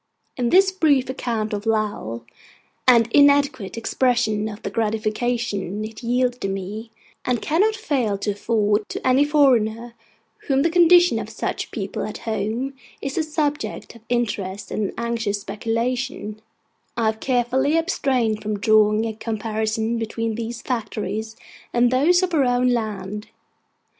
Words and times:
In 0.35 0.49
this 0.49 0.71
brief 0.71 1.09
account 1.11 1.53
of 1.53 1.67
Lowell, 1.67 2.25
and 2.87 3.07
inadequate 3.11 3.77
expression 3.77 4.47
of 4.49 4.63
the 4.63 4.71
gratification 4.71 5.85
it 5.85 6.01
yielded 6.01 6.49
me, 6.49 6.89
and 7.23 7.39
cannot 7.39 7.75
fail 7.75 8.17
to 8.17 8.31
afford 8.31 8.89
to 8.89 9.07
any 9.07 9.23
foreigner 9.23 9.93
to 10.39 10.45
whom 10.47 10.63
the 10.63 10.71
condition 10.71 11.19
of 11.19 11.29
such 11.29 11.69
people 11.69 12.01
at 12.03 12.17
home 12.17 12.73
is 12.99 13.15
a 13.15 13.21
subject 13.21 13.93
of 13.93 14.01
interest 14.09 14.71
and 14.71 14.91
anxious 14.97 15.41
speculation, 15.41 16.41
I 16.97 17.05
have 17.05 17.19
carefully 17.19 17.77
abstained 17.77 18.41
from 18.41 18.57
drawing 18.57 19.05
a 19.05 19.13
comparison 19.13 19.99
between 19.99 20.33
these 20.33 20.63
factories 20.63 21.35
and 21.73 21.91
those 21.91 22.23
of 22.23 22.33
our 22.33 22.43
own 22.45 22.69
land. 22.69 23.27